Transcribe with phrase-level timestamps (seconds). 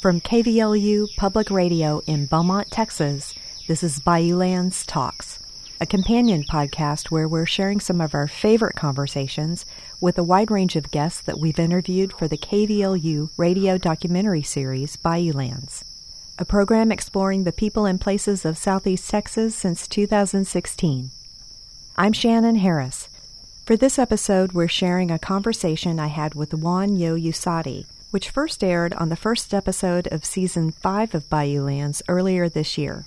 [0.00, 3.34] From KVLU Public Radio in Beaumont, Texas,
[3.68, 5.38] this is Bayoulands Talks,
[5.78, 9.66] a companion podcast where we're sharing some of our favorite conversations
[10.00, 14.96] with a wide range of guests that we've interviewed for the KVLU radio documentary series
[14.96, 15.84] Bayoulands,
[16.38, 21.10] a program exploring the people and places of Southeast Texas since 2016.
[21.98, 23.10] I'm Shannon Harris.
[23.66, 28.64] For this episode, we're sharing a conversation I had with Juan Yo Usati, which first
[28.64, 33.04] aired on the first episode of season 5 of Bayoulands earlier this year.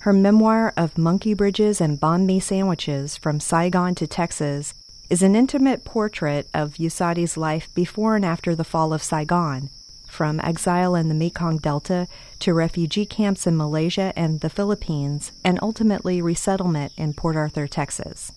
[0.00, 4.74] Her memoir of monkey bridges and banh mi sandwiches from Saigon to Texas
[5.10, 9.70] is an intimate portrait of Usati's life before and after the fall of Saigon,
[10.06, 12.06] from exile in the Mekong Delta
[12.40, 18.32] to refugee camps in Malaysia and the Philippines, and ultimately resettlement in Port Arthur, Texas.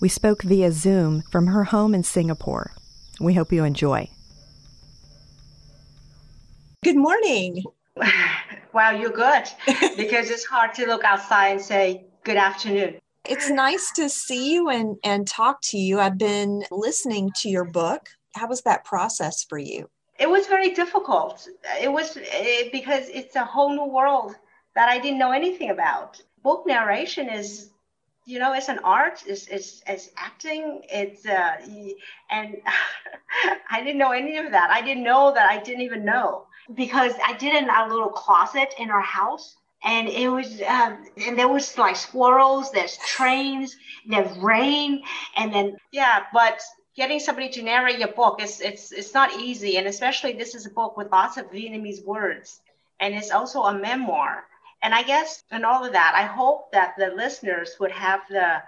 [0.00, 2.72] We spoke via Zoom from her home in Singapore.
[3.20, 4.10] We hope you enjoy.
[6.84, 7.64] Good morning.
[8.74, 9.44] Wow, you're good
[9.96, 12.96] because it's hard to look outside and say good afternoon.
[13.24, 16.00] It's nice to see you and, and talk to you.
[16.00, 18.08] I've been listening to your book.
[18.34, 19.88] How was that process for you?
[20.18, 21.48] It was very difficult.
[21.80, 24.34] It was it, because it's a whole new world
[24.74, 26.20] that I didn't know anything about.
[26.42, 27.70] Book narration is
[28.26, 31.56] you know it's an art it's it's, it's acting it's uh
[32.30, 32.56] and
[33.70, 37.12] i didn't know any of that i didn't know that i didn't even know because
[37.24, 41.48] i did in a little closet in our house and it was um, and there
[41.48, 43.76] was like squirrels there's trains
[44.06, 45.02] there's rain
[45.36, 46.60] and then yeah but
[46.96, 50.66] getting somebody to narrate your book is it's it's not easy and especially this is
[50.66, 52.60] a book with lots of vietnamese words
[53.00, 54.44] and it's also a memoir.
[54.82, 58.62] And I guess in all of that, I hope that the listeners would have the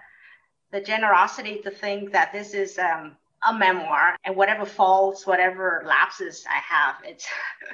[0.72, 6.44] the generosity to think that this is um, a memoir and whatever faults, whatever lapses
[6.48, 7.26] I have, it's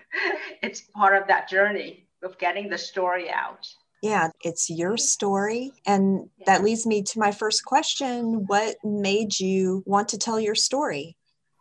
[0.62, 3.66] it's part of that journey of getting the story out.
[4.02, 5.72] Yeah, it's your story.
[5.86, 8.46] And that leads me to my first question.
[8.46, 11.16] What made you want to tell your story?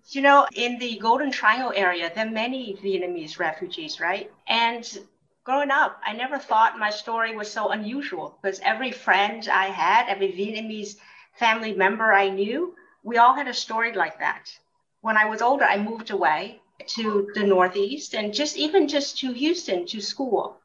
[0.10, 4.32] You know, in the Golden Triangle area, there are many Vietnamese refugees, right?
[4.48, 4.86] And
[5.44, 10.08] growing up, I never thought my story was so unusual because every friend I had,
[10.10, 10.98] every Vietnamese
[11.36, 14.52] family member I knew, we all had a story like that.
[15.02, 19.32] When I was older, I moved away to the Northeast and just even just to
[19.32, 20.58] Houston to school.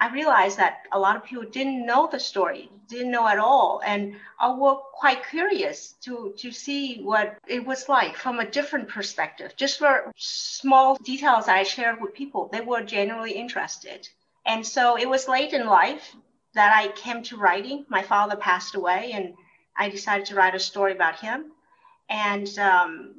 [0.00, 3.82] I realized that a lot of people didn't know the story, didn't know at all,
[3.84, 8.88] and I were quite curious to to see what it was like from a different
[8.88, 9.56] perspective.
[9.56, 14.08] Just for small details I shared with people, they were genuinely interested.
[14.46, 16.14] And so it was late in life
[16.54, 17.84] that I came to writing.
[17.88, 19.34] My father passed away, and
[19.76, 21.52] I decided to write a story about him.
[22.08, 23.14] And um,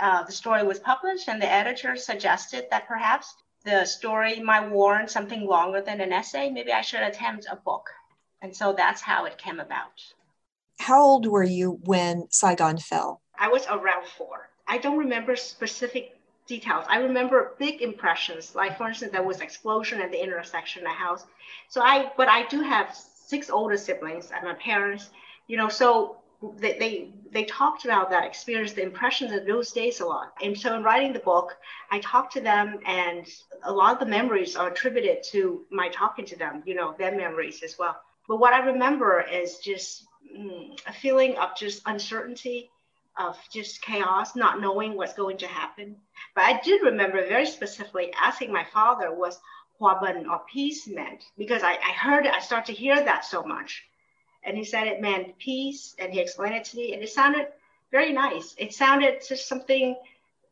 [0.00, 3.34] uh, the story was published, and the editor suggested that perhaps
[3.64, 6.50] the story might warrant something longer than an essay.
[6.50, 7.90] Maybe I should attempt a book.
[8.42, 10.02] And so that's how it came about.
[10.78, 13.20] How old were you when Saigon fell?
[13.38, 14.48] I was around four.
[14.66, 16.84] I don't remember specific details.
[16.88, 20.94] I remember big impressions, like for instance, there was explosion at the intersection of the
[20.94, 21.26] house.
[21.68, 25.10] So I, but I do have six older siblings and my parents,
[25.48, 26.19] you know, so
[26.58, 30.32] they, they, they talked about that experience, the impressions of those days a lot.
[30.42, 31.56] And so in writing the book,
[31.90, 33.26] I talked to them and
[33.64, 37.14] a lot of the memories are attributed to my talking to them, you know, their
[37.14, 37.96] memories as well.
[38.28, 42.70] But what I remember is just mm, a feeling of just uncertainty
[43.18, 45.96] of just chaos, not knowing what's going to happen.
[46.34, 49.38] But I did remember very specifically asking my father was
[49.78, 53.42] Hòa bình or peace meant because I, I heard I started to hear that so
[53.42, 53.84] much.
[54.44, 57.48] And he said it meant peace and he explained it to me and it sounded
[57.90, 58.54] very nice.
[58.58, 59.96] It sounded just something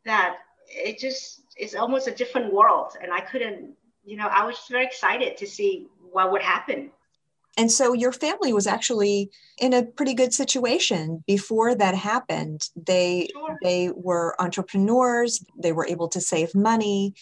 [0.04, 0.38] that
[0.68, 2.92] it just is almost a different world.
[3.00, 6.90] And I couldn't, you know, I was just very excited to see what would happen
[7.58, 12.68] and so your family was actually in a pretty good situation before that happened.
[12.76, 13.58] They sure.
[13.62, 17.14] they were entrepreneurs, they were able to save money,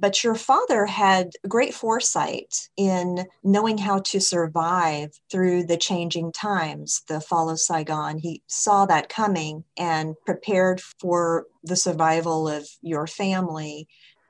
[0.00, 7.02] but your father had great foresight in knowing how to survive through the changing times,
[7.08, 8.18] the fall of Saigon.
[8.18, 13.88] He saw that coming and prepared for the survival of your family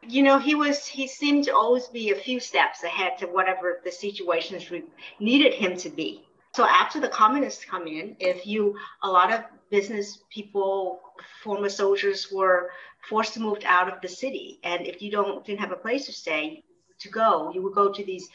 [0.08, 3.80] you know, he was, he seemed to always be a few steps ahead to whatever
[3.84, 4.70] the situations
[5.18, 6.24] needed him to be.
[6.54, 11.00] So after the communists come in, if you, a lot of business people,
[11.42, 12.70] former soldiers were
[13.08, 14.58] forced to move out of the city.
[14.62, 16.64] And if you don't, didn't have a place to stay,
[16.98, 18.28] to go, you would go to these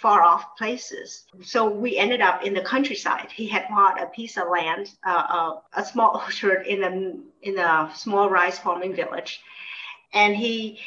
[0.00, 1.24] far off places.
[1.42, 3.32] So we ended up in the countryside.
[3.32, 7.58] He had bought a piece of land, uh, uh, a small orchard in a in
[7.58, 9.40] a small rice farming village,
[10.12, 10.78] and he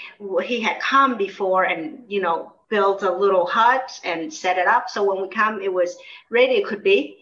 [0.44, 4.90] he had come before and you know built a little hut and set it up.
[4.90, 5.98] So when we come, it was
[6.30, 6.54] ready.
[6.54, 7.19] It could be.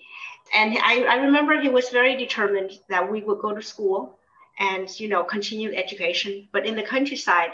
[0.56, 4.18] And I, I remember he was very determined that we would go to school
[4.60, 6.48] and you know continue education.
[6.52, 7.52] But in the countryside,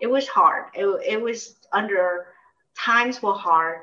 [0.00, 0.66] it was hard.
[0.74, 2.26] It, it was under
[2.78, 3.80] times were hard,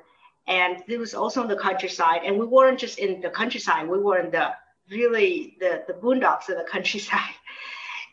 [0.47, 2.21] and it was also in the countryside.
[2.25, 4.53] And we weren't just in the countryside; we were in the
[4.89, 7.19] really the the boondocks of the countryside.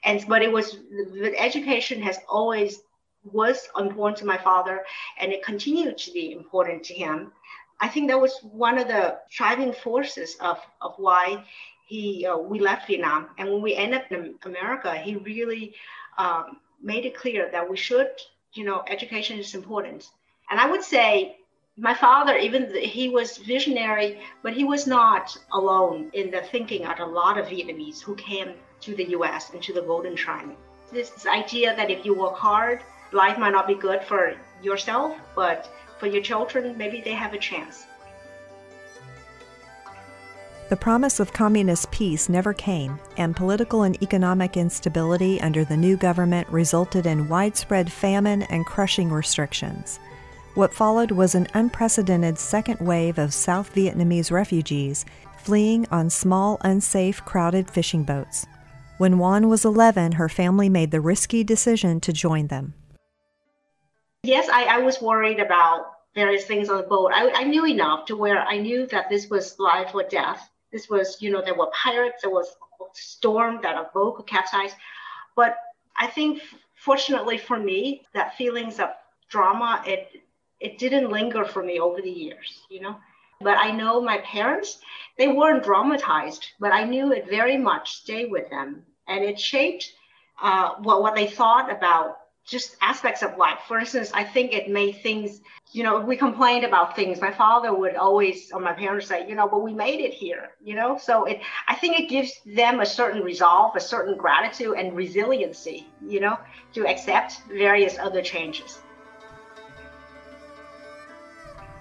[0.05, 2.81] And but it was the education has always
[3.25, 4.85] was important to my father,
[5.19, 7.33] and it continued to be important to him.
[7.81, 11.45] I think that was one of the driving forces of, of why
[11.87, 13.29] he uh, we left Vietnam.
[13.39, 15.75] And when we ended up in America, he really
[16.19, 18.11] um, made it clear that we should,
[18.55, 20.09] you know, education is important.
[20.51, 21.37] And I would say
[21.77, 26.99] my father, even he was visionary, but he was not alone in the thinking of
[27.01, 29.51] a lot of Vietnamese who came to the U.S.
[29.51, 30.57] and to the Golden Triangle.
[30.93, 32.81] This idea that if you work hard,
[33.13, 37.39] life might not be good for yourself, but for your children, maybe they have a
[37.39, 37.87] chance.
[40.69, 45.97] The promise of communist peace never came, and political and economic instability under the new
[45.97, 50.01] government resulted in widespread famine and crushing restrictions.
[50.55, 55.05] What followed was an unprecedented second wave of South Vietnamese refugees
[55.39, 58.45] fleeing on small, unsafe, crowded fishing boats.
[58.99, 62.75] When Juan was 11, her family made the risky decision to join them.
[64.27, 65.87] Yes, I, I was worried about
[66.17, 67.13] various things on the boat.
[67.15, 70.51] I, I knew enough to where I knew that this was life or death.
[70.73, 72.49] This was, you know, there were pirates, there was
[72.81, 74.73] a storm that a boat could capsize.
[75.37, 75.57] But
[75.97, 76.43] I think,
[76.75, 78.89] fortunately for me, that feelings of
[79.29, 80.09] drama, it
[80.59, 82.97] it didn't linger for me over the years, you know.
[83.41, 84.81] But I know my parents,
[85.19, 88.83] they weren't dramatized, but I knew it very much stayed with them.
[89.07, 89.93] And it shaped
[90.43, 92.17] uh, what, what they thought about
[92.47, 93.59] just aspects of life.
[93.67, 95.41] For instance, I think it made things,
[95.73, 97.21] you know, we complained about things.
[97.21, 100.51] My father would always, or my parents say, you know, but we made it here,
[100.63, 100.97] you know?
[100.97, 105.89] So it, I think it gives them a certain resolve, a certain gratitude and resiliency,
[106.01, 106.39] you know,
[106.75, 108.79] to accept various other changes.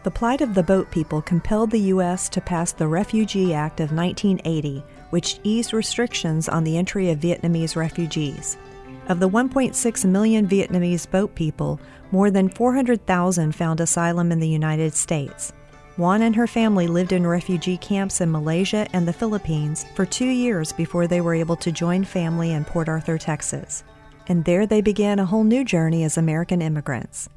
[0.01, 2.29] The plight of the boat people compelled the U.S.
[2.29, 7.75] to pass the Refugee Act of 1980, which eased restrictions on the entry of Vietnamese
[7.75, 8.57] refugees.
[9.07, 11.79] Of the 1.6 million Vietnamese boat people,
[12.11, 15.53] more than 400,000 found asylum in the United States.
[15.97, 20.25] Juan and her family lived in refugee camps in Malaysia and the Philippines for two
[20.25, 23.83] years before they were able to join family in Port Arthur, Texas.
[24.27, 27.29] And there they began a whole new journey as American immigrants.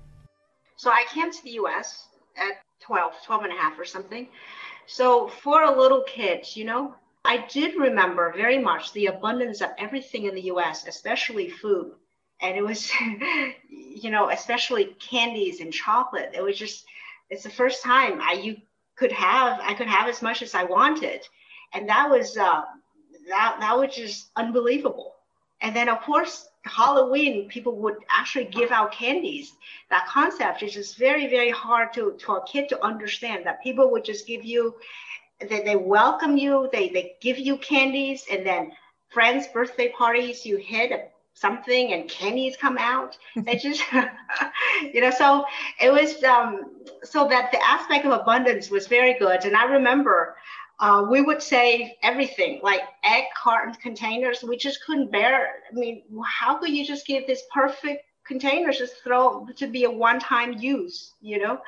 [0.77, 2.07] So I came to the US
[2.39, 4.27] at 12, 12 and a half or something.
[4.87, 6.95] So for a little kid, you know,
[7.29, 11.93] I did remember very much the abundance of everything in the US, especially food.
[12.41, 12.91] And it was,
[13.69, 16.31] you know, especially candies and chocolate.
[16.33, 16.87] It was just,
[17.29, 18.57] it's the first time I you
[18.97, 21.21] could have, I could have as much as I wanted.
[21.75, 22.63] And that was, uh,
[23.29, 25.17] that, that was just unbelievable.
[25.61, 29.53] And then, of course, Halloween, people would actually give out candies.
[29.91, 33.91] That concept is just very, very hard to, to a kid to understand that people
[33.91, 34.77] would just give you
[35.41, 38.73] they, they welcome you, they, they give you candies, and then
[39.11, 43.17] friends' birthday parties, you hit something and candies come out.
[43.37, 43.83] They just,
[44.93, 45.45] you know, so
[45.81, 49.45] it was, um, so that the aspect of abundance was very good.
[49.45, 50.37] And I remember
[50.81, 54.43] uh, we would save everything like egg carton containers.
[54.43, 55.49] We just couldn't bear.
[55.71, 59.91] I mean, how could you just give this perfect containers just throw to be a
[59.91, 61.59] one-time use, you know?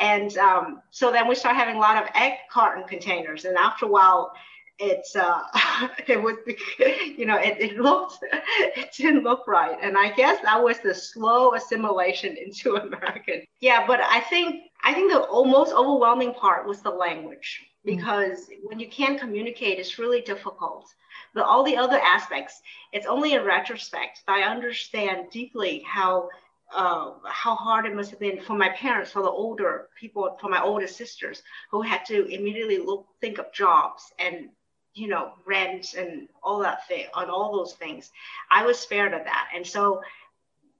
[0.00, 3.44] And um, so then we start having a lot of egg carton containers.
[3.44, 4.32] And after a while,
[4.80, 5.42] it's uh,
[6.08, 6.56] it would be,
[7.16, 9.76] you know, it, it looked, it didn't look right.
[9.80, 13.42] And I guess that was the slow assimilation into American.
[13.60, 17.96] Yeah, but I think I think the most overwhelming part was the language mm.
[17.96, 18.66] because mm-hmm.
[18.68, 20.86] when you can't communicate, it's really difficult.
[21.34, 22.60] But all the other aspects,
[22.92, 26.28] it's only in retrospect that I understand deeply how
[26.74, 30.48] uh, how hard it must have been for my parents, for the older people, for
[30.48, 34.48] my older sisters who had to immediately look, think of jobs and
[34.94, 38.10] you know rent and all that thing on all those things.
[38.50, 40.02] I was spared of that, and so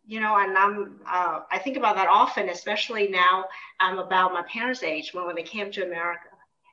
[0.06, 3.44] you know, and I'm uh, I think about that often, especially now
[3.78, 6.28] I'm about my parents' age when when they came to America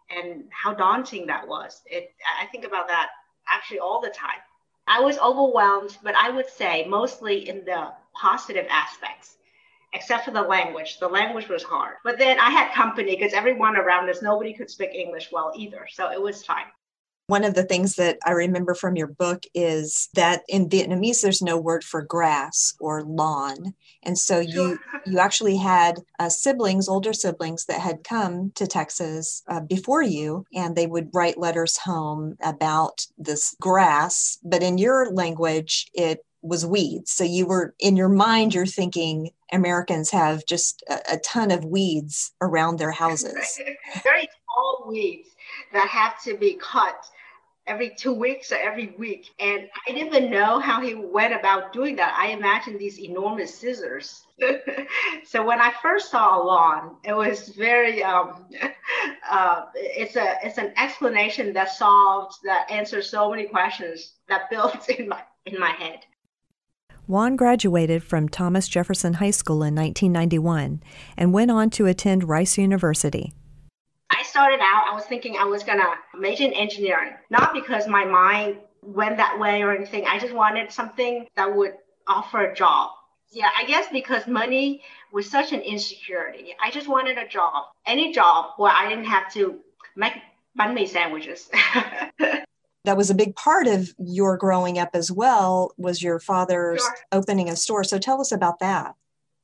[0.09, 1.81] and how daunting that was.
[1.86, 3.09] It I think about that
[3.47, 4.39] actually all the time.
[4.88, 9.38] I was overwhelmed, but I would say mostly in the positive aspects,
[9.93, 11.00] except for the language.
[11.00, 11.95] The language was hard.
[12.03, 15.88] But then I had company because everyone around us, nobody could speak English well either.
[15.91, 16.65] So it was fine.
[17.27, 21.41] One of the things that I remember from your book is that in Vietnamese, there's
[21.41, 23.74] no word for grass or lawn.
[24.03, 29.43] And so you, you actually had uh, siblings, older siblings that had come to Texas
[29.50, 34.39] uh, before you, and they would write letters home about this grass.
[34.41, 37.12] But in your language, it was weeds.
[37.12, 41.66] So you were in your mind, you're thinking Americans have just a, a ton of
[41.66, 43.60] weeds around their houses.
[44.04, 45.30] Very tall weeds
[45.74, 47.06] that have to be cut
[47.68, 49.30] every two weeks or every week.
[49.39, 52.16] And I didn't even know how he went about doing that.
[52.18, 54.24] I imagined these enormous scissors.
[55.25, 58.46] so when I first saw a lawn, it was very, um,
[59.30, 64.89] uh, it's a it's an explanation that solved, that answers so many questions that built
[64.89, 66.00] in my in my head.
[67.08, 70.84] Juan graduated from Thomas Jefferson High School in 1991
[71.16, 73.32] and went on to attend Rice University.
[74.10, 77.88] I started out, I was thinking I was going to major in engineering, not because
[77.88, 80.06] my mind went that way or anything.
[80.06, 81.76] I just wanted something that would
[82.08, 82.92] offer a job.
[83.32, 84.82] Yeah, I guess because money
[85.14, 86.56] was such an insecurity.
[86.62, 89.60] I just wanted a job, any job where I didn't have to
[89.96, 90.14] make
[90.60, 91.50] banh mi sandwiches.
[92.88, 96.96] that was a big part of your growing up as well was your father's sure.
[97.12, 98.96] opening a store so tell us about that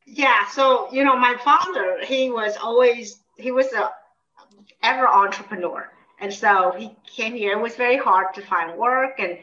[0.06, 3.90] yeah so you know my father he was always he was a
[4.84, 5.90] ever entrepreneur.
[6.20, 7.54] And so he came here.
[7.58, 9.20] It was very hard to find work.
[9.20, 9.40] And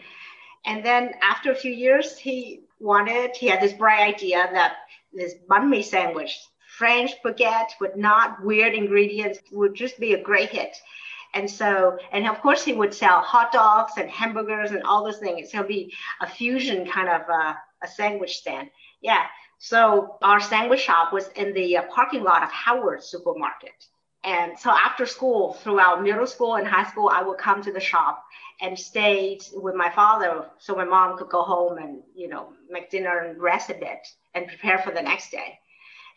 [0.67, 4.75] and then after a few years, he wanted, he had this bright idea that
[5.11, 6.39] this banh mi sandwich,
[6.77, 10.77] French baguette with not weird ingredients, would just be a great hit.
[11.35, 15.19] And so, and of course, he would sell hot dogs and hamburgers and all those
[15.19, 15.51] things.
[15.51, 18.71] He'll be a fusion kind of uh, a sandwich stand.
[19.01, 19.25] Yeah.
[19.59, 23.87] So our sandwich shop was in the uh, parking lot of Howard Supermarket.
[24.25, 27.81] And so after school, throughout middle school and high school, I would come to the
[27.81, 28.23] shop
[28.61, 32.91] and stay with my father so my mom could go home and, you know, make
[32.91, 35.59] dinner and rest a bit and prepare for the next day.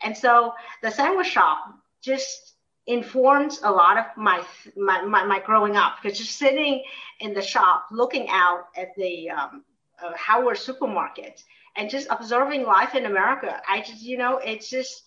[0.01, 1.59] And so the sandwich shop
[2.01, 2.52] just
[2.87, 4.43] informed a lot of my,
[4.75, 6.83] my, my, my growing up because just sitting
[7.19, 9.63] in the shop looking out at the um,
[10.03, 11.41] uh, Howard supermarket
[11.75, 15.03] and just observing life in America, I just, you know, it's just,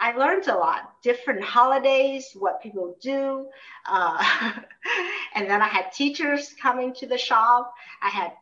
[0.00, 3.48] I learned a lot, different holidays, what people do.
[3.86, 4.52] Uh,
[5.34, 7.72] and then I had teachers coming to the shop.
[8.02, 8.32] I had,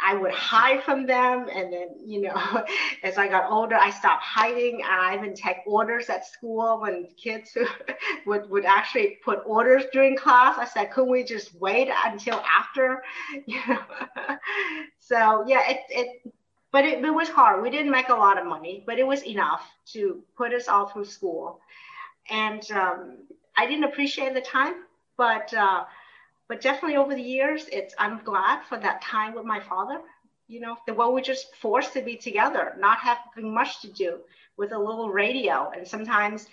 [0.00, 1.48] I would hide from them.
[1.52, 2.64] And then, you know,
[3.02, 4.82] as I got older, I stopped hiding.
[4.84, 7.56] I even take orders at school when kids
[8.26, 10.56] would, would actually put orders during class.
[10.58, 13.02] I said, couldn't we just wait until after?
[13.46, 13.78] You know?
[14.98, 16.32] so yeah, it, it,
[16.72, 17.62] but it, it was hard.
[17.62, 20.88] We didn't make a lot of money, but it was enough to put us all
[20.88, 21.60] through school.
[22.30, 23.18] And um,
[23.56, 24.74] I didn't appreciate the time,
[25.16, 25.84] but uh,
[26.48, 30.00] but definitely over the years, it's I'm glad for that time with my father.
[30.46, 34.18] You know, the way we just forced to be together, not having much to do
[34.56, 35.70] with a little radio.
[35.74, 36.46] And sometimes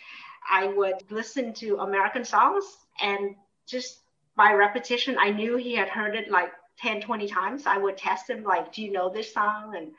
[0.49, 2.63] I would listen to American songs
[3.01, 3.35] and
[3.67, 3.99] just
[4.35, 7.65] by repetition, I knew he had heard it like 10, 20 times.
[7.65, 9.75] I would test him, like, do you know this song?
[9.75, 9.91] And,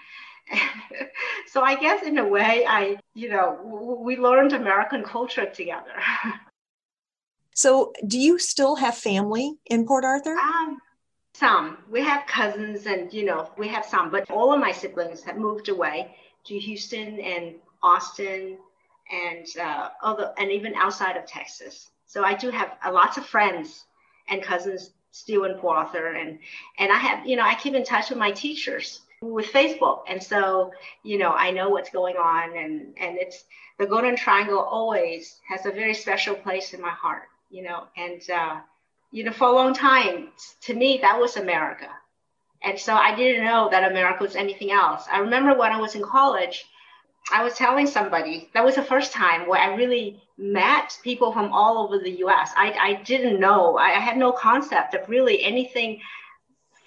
[0.51, 1.09] and
[1.47, 5.95] so I guess in a way, I, you know, we learned American culture together.
[7.55, 10.37] so do you still have family in Port Arthur?
[10.37, 10.81] Um,
[11.35, 11.79] some.
[11.91, 15.37] We have cousins and, you know, we have some, but all of my siblings have
[15.37, 18.59] moved away to Houston and Austin
[19.13, 21.91] and uh, other, and even outside of Texas.
[22.07, 23.85] So I do have uh, lots of friends
[24.29, 26.39] and cousins still in Port Arthur, and
[26.79, 30.23] and I have you know I keep in touch with my teachers with Facebook, and
[30.23, 33.45] so you know I know what's going on, and and it's
[33.79, 38.21] the Golden Triangle always has a very special place in my heart, you know, and
[38.31, 38.61] uh,
[39.13, 40.29] you know for a long time
[40.63, 41.89] to me that was America,
[42.63, 45.05] and so I didn't know that America was anything else.
[45.13, 46.65] I remember when I was in college.
[47.33, 51.53] I was telling somebody that was the first time where I really met people from
[51.53, 52.51] all over the US.
[52.57, 56.01] I, I didn't know, I, I had no concept of really anything,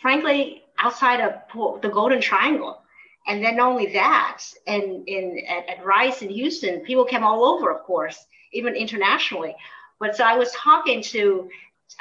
[0.02, 2.82] frankly, outside of the Golden Triangle.
[3.28, 7.44] And then not only that, and in at, at Rice in Houston, people came all
[7.46, 9.56] over, of course, even internationally.
[10.00, 11.50] But so I was talking to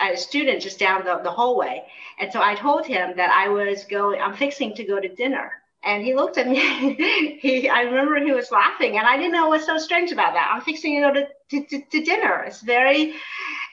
[0.01, 1.85] a student just down the, the hallway.
[2.19, 5.53] And so I told him that I was going, I'm fixing to go to dinner
[5.85, 7.39] and he looked at me.
[7.41, 10.51] he, I remember he was laughing, and I didn't know what's so strange about that.
[10.53, 12.45] I'm fixing to go to, to, to, to dinner.
[12.45, 13.15] It's very,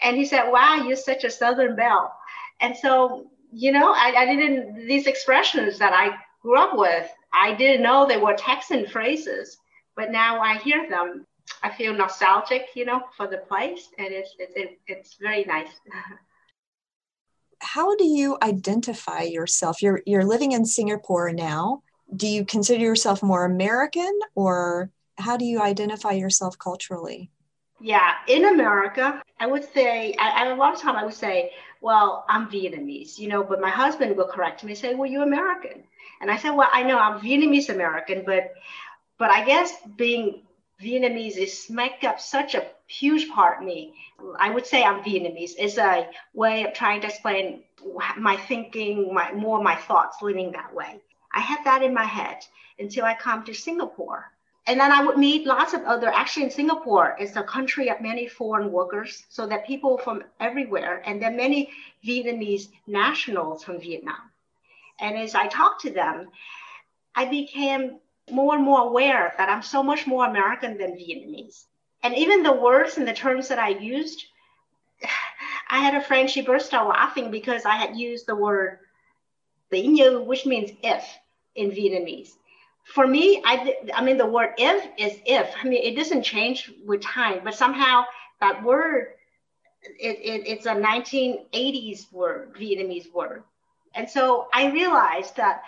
[0.03, 2.13] and he said, "Wow, you're such a Southern belle."
[2.59, 7.09] And so, you know, I, I didn't these expressions that I grew up with.
[7.33, 9.57] I didn't know they were Texan phrases,
[9.95, 11.25] but now I hear them.
[11.63, 15.69] I feel nostalgic, you know, for the place, and it's it's it's very nice.
[17.61, 19.81] how do you identify yourself?
[19.81, 21.83] You're you're living in Singapore now.
[22.13, 27.29] Do you consider yourself more American or how do you identify yourself culturally?
[27.79, 31.51] Yeah, in America, I would say, I, I, a lot of time I would say,
[31.79, 35.23] well, I'm Vietnamese, you know, but my husband will correct me and say, well, you're
[35.23, 35.83] American.
[36.21, 38.53] And I said, well, I know I'm Vietnamese American, but,
[39.17, 40.43] but I guess being
[40.81, 43.93] Vietnamese is make up such a huge part of me.
[44.39, 45.51] I would say I'm Vietnamese.
[45.57, 47.63] It's a way of trying to explain
[48.17, 50.99] my thinking, my more my thoughts living that way.
[51.33, 52.45] I had that in my head
[52.79, 54.31] until I come to Singapore
[54.67, 56.07] and then I would meet lots of other.
[56.07, 61.01] Actually, in Singapore, it's a country of many foreign workers, so that people from everywhere,
[61.05, 61.71] and then many
[62.05, 64.31] Vietnamese nationals from Vietnam.
[64.99, 66.29] And as I talked to them,
[67.15, 67.99] I became
[68.31, 71.65] more and more aware that I'm so much more American than Vietnamese.
[72.03, 74.25] And even the words and the terms that I used,
[75.69, 78.79] I had a friend, she burst out laughing because I had used the word
[79.71, 81.05] "tỷ như," which means if
[81.55, 82.33] in Vietnamese
[82.83, 85.53] for me, I, I mean, the word if is if.
[85.61, 88.05] I mean, it doesn't change with time, but somehow
[88.39, 89.13] that word,
[89.83, 93.43] it, it, it's a 1980s word, Vietnamese word.
[93.93, 95.63] And so I realized that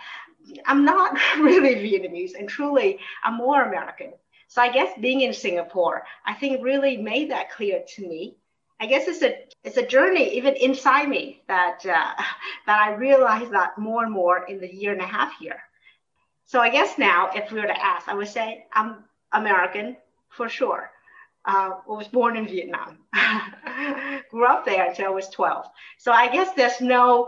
[0.66, 4.14] I'm not really Vietnamese and truly I'm more American.
[4.48, 8.38] So I guess being in Singapore, I think really made that clear to me.
[8.80, 12.14] I guess it's a it's a journey even inside me that uh,
[12.68, 15.62] that I realized that more and more in the year and a half here.
[16.46, 19.98] So I guess now, if we were to ask, I would say I'm American
[20.30, 20.92] for sure.
[21.46, 23.00] Uh, I was born in Vietnam,
[24.32, 25.66] grew up there until I was 12.
[25.98, 27.28] So I guess there's no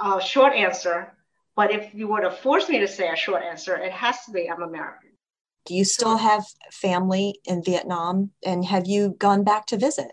[0.00, 1.12] uh, short answer.
[1.60, 4.30] But if you were to force me to say a short answer, it has to
[4.30, 5.10] be I'm American.
[5.66, 8.30] Do you still have family in Vietnam?
[8.42, 10.12] And have you gone back to visit?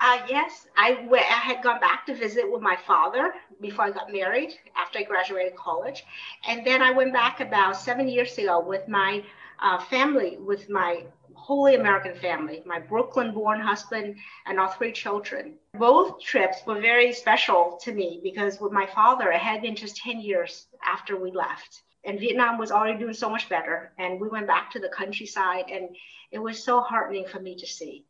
[0.00, 3.90] Uh, yes, I, w- I had gone back to visit with my father before I
[3.90, 6.06] got married after I graduated college.
[6.48, 9.22] And then I went back about seven years ago with my
[9.60, 15.54] uh, family, with my wholly American family, my Brooklyn born husband and our three children.
[15.74, 19.96] Both trips were very special to me because with my father, it had been just
[19.96, 21.82] 10 years after we left.
[22.04, 23.92] And Vietnam was already doing so much better.
[23.98, 25.88] And we went back to the countryside, and
[26.30, 28.04] it was so heartening for me to see.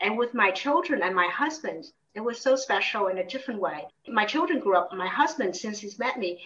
[0.00, 3.86] And with my children and my husband, it was so special in a different way.
[4.08, 6.42] My children grew up, my husband, since he's met me,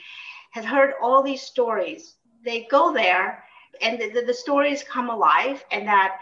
[0.52, 2.16] has heard all these stories.
[2.44, 3.44] They go there
[3.80, 6.18] and the, the, the stories come alive, and that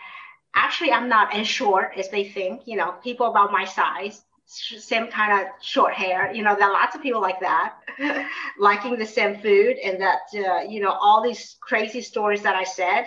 [0.54, 2.62] actually I'm not as short as they think.
[2.66, 6.32] You know, people about my size, same kind of short hair.
[6.32, 7.74] You know, there are lots of people like that,
[8.58, 12.64] liking the same food, and that, uh, you know, all these crazy stories that I
[12.64, 13.06] said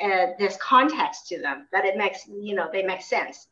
[0.00, 3.48] uh, there's context to them that it makes you know they make sense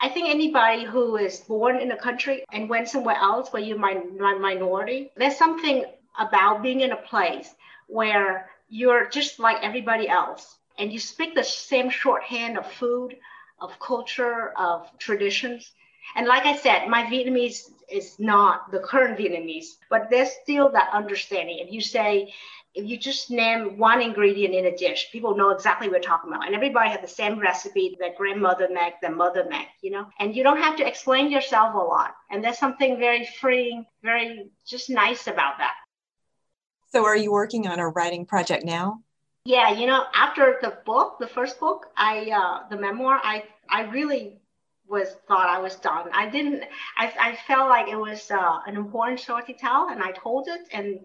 [0.00, 3.78] i think anybody who is born in a country and went somewhere else where you're
[3.78, 5.84] min- minority there's something
[6.18, 7.54] about being in a place
[7.86, 13.16] where you're just like everybody else and you speak the same shorthand of food
[13.60, 15.72] of culture of traditions
[16.16, 20.90] and like I said, my Vietnamese is not the current Vietnamese, but there's still that
[20.92, 21.58] understanding.
[21.58, 22.32] If you say,
[22.74, 26.30] if you just name one ingredient in a dish, people know exactly what we're talking
[26.30, 26.46] about.
[26.46, 30.06] And everybody has the same recipe that grandmother make, their mother make, you know?
[30.18, 32.14] And you don't have to explain yourself a lot.
[32.30, 35.74] And there's something very freeing, very just nice about that.
[36.94, 39.02] So are you working on a writing project now?
[39.46, 43.82] Yeah, you know, after the book, the first book, I uh, the memoir, I I
[43.90, 44.38] really
[44.86, 46.08] was thought I was done.
[46.12, 46.62] I didn't.
[46.96, 50.46] I, I felt like it was uh, an important story to tell, and I told
[50.46, 51.00] it, and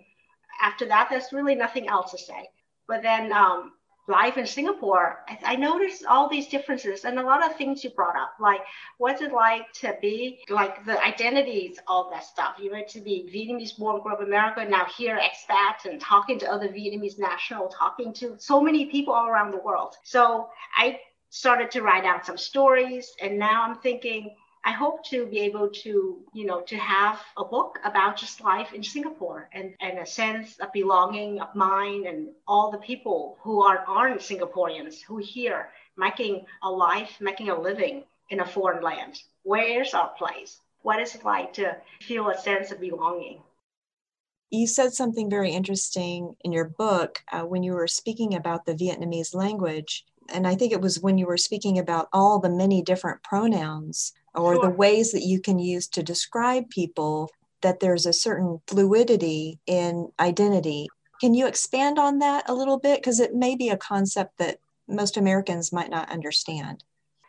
[0.61, 2.49] after that, there's really nothing else to say.
[2.87, 3.71] But then um,
[4.09, 7.91] life in Singapore, I, I, noticed all these differences and a lot of things you
[7.91, 8.61] brought up, like
[8.97, 12.55] what's it like to be like the identities, all that stuff.
[12.59, 16.39] You went to be Vietnamese born, grew up in America, now here expat and talking
[16.39, 19.95] to other Vietnamese national, talking to so many people all around the world.
[20.03, 25.25] So I started to write down some stories, and now I'm thinking I hope to
[25.25, 29.73] be able to, you know, to have a book about just life in Singapore and,
[29.79, 35.01] and a sense of belonging of mine and all the people who are, aren't Singaporeans
[35.01, 39.21] who here making a life, making a living in a foreign land.
[39.43, 40.59] Where is our place?
[40.81, 43.41] What is it like to feel a sense of belonging?
[44.49, 48.73] You said something very interesting in your book uh, when you were speaking about the
[48.73, 50.05] Vietnamese language.
[50.29, 54.13] And I think it was when you were speaking about all the many different pronouns
[54.35, 54.63] or sure.
[54.63, 57.29] the ways that you can use to describe people
[57.61, 60.87] that there's a certain fluidity in identity.
[61.19, 62.99] Can you expand on that a little bit?
[62.99, 66.83] Because it may be a concept that most Americans might not understand.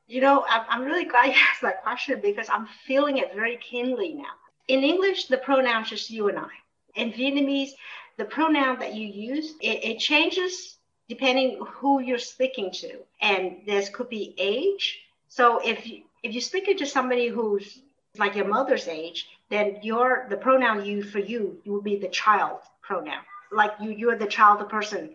[0.07, 4.15] You know, I'm really glad you asked that question because I'm feeling it very keenly
[4.15, 4.25] now.
[4.69, 6.49] In English, the pronoun is just you and I.
[6.95, 7.71] In Vietnamese,
[8.17, 10.77] the pronoun that you use, it, it changes
[11.09, 12.99] depending who you're speaking to.
[13.21, 15.01] And this could be age.
[15.29, 17.81] So if you, if you're speaking to somebody who's
[18.17, 22.61] like your mother's age, then your the pronoun you for you, will be the child
[22.83, 23.23] pronoun.
[23.53, 25.11] Like you, you're the child, the person.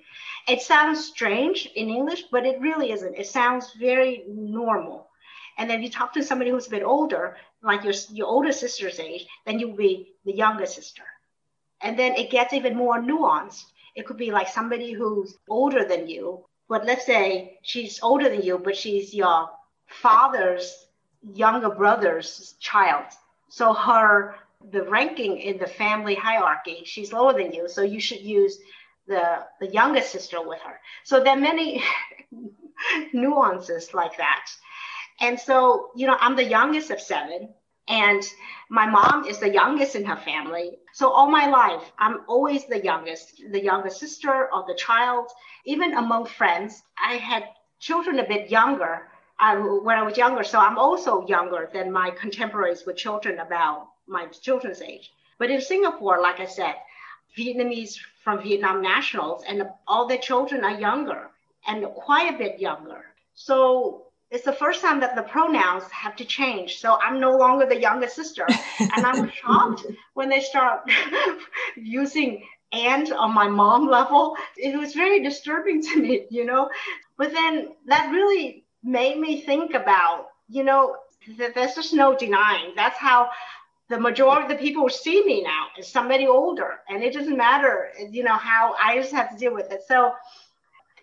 [0.48, 3.16] It sounds strange in English, but it really isn't.
[3.16, 5.08] It sounds very normal.
[5.58, 9.00] And then you talk to somebody who's a bit older, like your, your older sister's
[9.00, 11.04] age, then you'll be the younger sister.
[11.82, 13.64] And then it gets even more nuanced.
[13.96, 18.42] It could be like somebody who's older than you, but let's say she's older than
[18.42, 19.50] you, but she's your
[19.88, 20.85] father's
[21.34, 23.06] younger brother's child.
[23.50, 24.36] So her
[24.72, 27.68] the ranking in the family hierarchy, she's lower than you.
[27.68, 28.58] So you should use
[29.08, 30.80] the the youngest sister with her.
[31.04, 31.84] So there are many
[33.14, 34.46] nuances like that.
[35.22, 37.54] And so, you know, I'm the youngest of seven,
[37.88, 38.22] and
[38.70, 40.78] my mom is the youngest in her family.
[40.94, 45.30] So all my life, I'm always the youngest, the youngest sister or the child.
[45.66, 47.46] Even among friends, I had
[47.80, 49.08] children a bit younger
[49.40, 50.44] uh, when I was younger.
[50.44, 55.12] So I'm also younger than my contemporaries with children about my children's age.
[55.38, 56.76] But in Singapore, like I said,
[57.38, 61.30] Vietnamese from Vietnam nationals and all their children are younger
[61.68, 63.04] and quite a bit younger.
[63.34, 66.78] So it's the first time that the pronouns have to change.
[66.80, 68.48] So I'm no longer the younger sister.
[68.80, 70.82] and I'm shocked when they start
[71.76, 74.36] using and on my mom level.
[74.58, 76.70] It was very disturbing to me, you know.
[77.18, 80.96] But then that really made me think about, you know,
[81.38, 82.74] that there's just no denying.
[82.76, 83.30] That's how
[83.90, 86.80] the majority of the people see me now is somebody older.
[86.88, 89.82] And it doesn't matter, you know, how I just have to deal with it.
[89.88, 90.14] So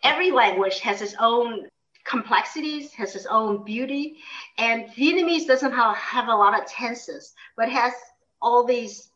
[0.03, 1.69] every language has its own
[2.05, 4.17] complexities, has its own beauty.
[4.59, 7.93] And Vietnamese doesn't have, have a lot of tenses, but has
[8.41, 9.09] all these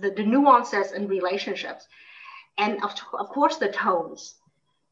[0.00, 1.86] the, the nuances and relationships.
[2.58, 4.34] And of, of course the tones.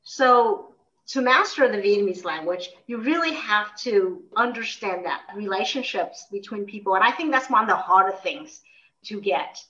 [0.03, 0.74] So
[1.09, 6.95] to master the Vietnamese language, you really have to understand that relationships between people.
[6.95, 8.63] And I think that's one of the harder things
[9.05, 9.63] to get.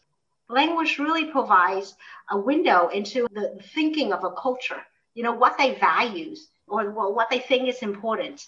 [0.48, 1.96] Language really provides
[2.30, 4.80] a window into the thinking of a culture,
[5.14, 8.46] you know, what they values, or what they think is important.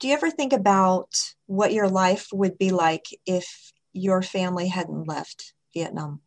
[0.00, 5.06] Do you ever think about what your life would be like if your family hadn't
[5.06, 6.20] left Vietnam?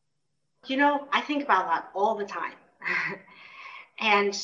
[0.67, 2.53] You know, I think about that all the time.
[3.99, 4.35] and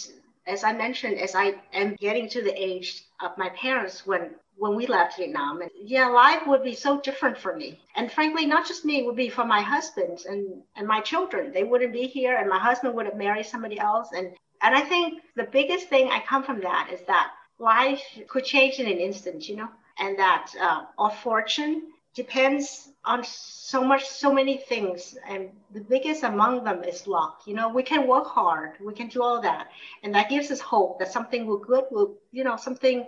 [0.50, 4.76] as I mentioned, as I am getting to the age of my parents when when
[4.76, 7.80] we left Vietnam, and yeah, life would be so different for me.
[7.96, 11.54] And frankly, not just me, it would be for my husband and and my children.
[11.54, 14.82] They wouldn't be here, and my husband would have married somebody else, and and I
[14.82, 18.98] think the biggest thing I come from that is that life could change in an
[18.98, 21.84] instant, you know, and that uh, our fortune
[22.16, 25.18] depends on so much, so many things.
[25.28, 27.42] And the biggest among them is luck.
[27.46, 29.70] You know, we can work hard, we can do all that.
[30.04, 33.06] And that gives us hope that something will good will, you know, something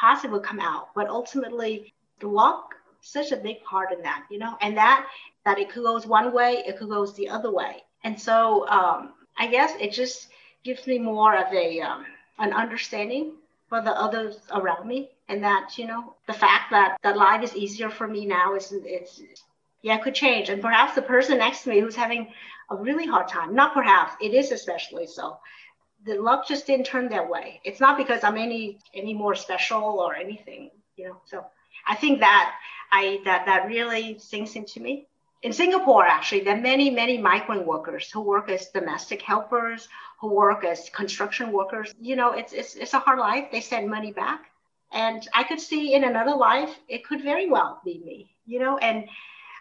[0.00, 0.94] positive will come out.
[0.94, 5.06] But ultimately, luck such a big part in that, you know, and that
[5.44, 7.82] that it could goes one way, it could goes the other way.
[8.04, 10.28] And so um, I guess it just
[10.64, 12.04] gives me more of a um,
[12.38, 13.32] an understanding
[13.68, 17.56] for the others around me and that you know the fact that that life is
[17.56, 19.22] easier for me now is it's
[19.82, 22.32] yeah could change and perhaps the person next to me who's having
[22.70, 25.38] a really hard time not perhaps it is especially so
[26.04, 30.00] the luck just didn't turn their way it's not because i'm any any more special
[30.00, 31.46] or anything you know so
[31.86, 32.52] i think that
[32.92, 35.06] i that that really sinks into me
[35.42, 39.88] in Singapore, actually, there are many, many migrant workers who work as domestic helpers,
[40.20, 41.94] who work as construction workers.
[41.98, 43.46] You know, it's, it's, it's a hard life.
[43.50, 44.49] They send money back.
[44.92, 48.78] And I could see in another life, it could very well be me, you know,
[48.78, 49.08] and,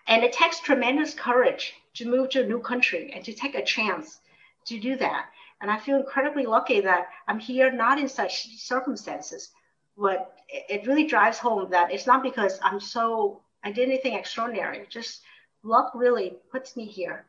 [0.07, 3.63] and it takes tremendous courage to move to a new country and to take a
[3.63, 4.19] chance
[4.65, 5.27] to do that.
[5.61, 9.51] And I feel incredibly lucky that I'm here not in such circumstances,
[9.97, 14.87] but it really drives home that it's not because I'm so, I did anything extraordinary,
[14.89, 15.21] just
[15.63, 17.25] luck really puts me here.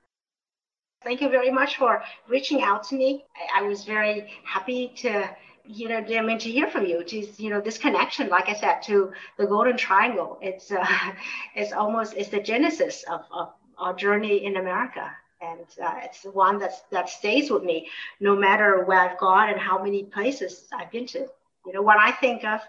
[1.02, 3.24] Thank you very much for reaching out to me.
[3.54, 5.28] I, I was very happy to,
[5.72, 7.04] you know, I mean, to hear from you.
[7.04, 10.38] To you know, this connection, like I said, to the Golden Triangle.
[10.42, 10.86] It's uh,
[11.54, 16.30] it's almost it's the genesis of, of our journey in America, and uh, it's the
[16.30, 20.66] one that that stays with me, no matter where I've gone and how many places
[20.72, 21.26] I've been to.
[21.66, 22.60] You know, when I think of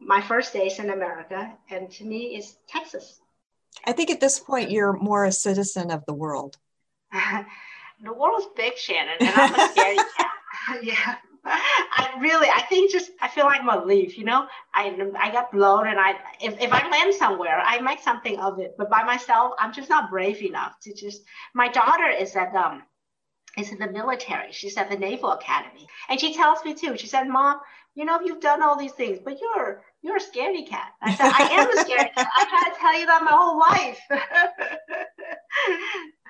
[0.00, 3.20] my first days in America, and to me, is Texas.
[3.86, 6.58] I think at this point you're more a citizen of the world.
[8.02, 10.84] the world's big, Shannon, and I'm a scaredy cat.
[10.84, 11.16] yeah.
[11.44, 15.30] I really, I think just, I feel like I'm a leaf, you know, I, I
[15.30, 18.90] got blown and I, if, if I land somewhere, I make something of it, but
[18.90, 21.22] by myself, I'm just not brave enough to just,
[21.54, 22.82] my daughter is at, um,
[23.58, 24.52] is in the military.
[24.52, 25.86] She's at the Naval Academy.
[26.08, 27.60] And she tells me too, she said, mom,
[27.94, 30.92] you know, you've done all these things, but you're, you're a scaredy cat.
[31.02, 32.28] I said, I am a scaredy cat.
[32.36, 34.00] I try to tell you that my whole life.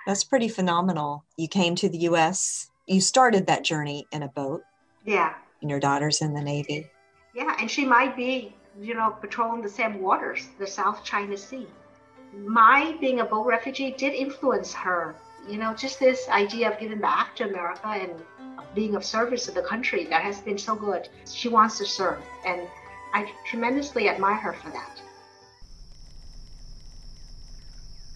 [0.06, 1.24] That's pretty phenomenal.
[1.36, 4.62] You came to the US, you started that journey in a boat.
[5.04, 5.34] Yeah.
[5.60, 6.90] And your daughter's in the Navy.
[7.34, 11.66] Yeah, and she might be, you know, patrolling the same waters, the South China Sea.
[12.34, 15.14] My being a boat refugee did influence her.
[15.48, 18.12] You know, just this idea of giving back to America and
[18.74, 21.08] being of service to the country that has been so good.
[21.26, 22.68] She wants to serve, and
[23.14, 25.00] I tremendously admire her for that.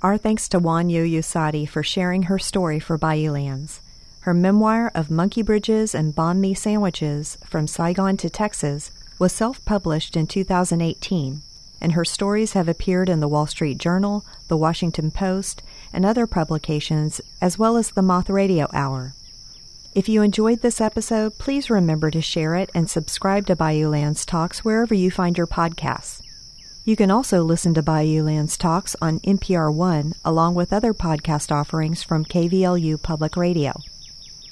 [0.02, 3.80] Our thanks to Wanyu Usadi for sharing her story for Bayoulands.
[4.24, 9.62] Her memoir of monkey bridges and banh mi sandwiches from Saigon to Texas was self
[9.66, 11.42] published in 2018,
[11.78, 16.26] and her stories have appeared in the Wall Street Journal, the Washington Post, and other
[16.26, 19.12] publications, as well as the Moth Radio Hour.
[19.94, 24.64] If you enjoyed this episode, please remember to share it and subscribe to Bayoulands Talks
[24.64, 26.22] wherever you find your podcasts.
[26.86, 32.02] You can also listen to Bayoulands Talks on NPR One along with other podcast offerings
[32.02, 33.82] from KVLU Public Radio.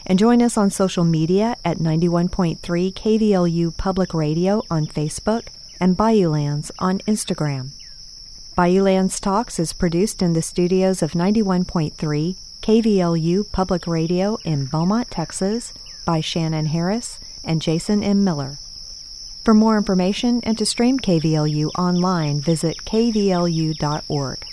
[0.07, 5.47] And join us on social media at 91.3 KVLU Public Radio on Facebook
[5.81, 7.71] and Bayoulands on Instagram.
[8.57, 15.73] Bayoulands Talks is produced in the studios of 91.3 KVLU Public Radio in Beaumont, Texas
[16.05, 18.23] by Shannon Harris and Jason M.
[18.23, 18.59] Miller.
[19.45, 24.52] For more information and to stream KVLU online, visit kvlu.org.